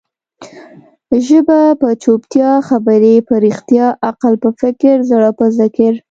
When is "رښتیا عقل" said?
3.45-4.33